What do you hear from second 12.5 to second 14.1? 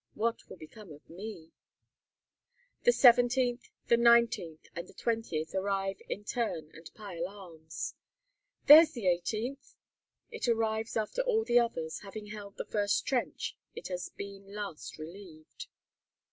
the first trench, it has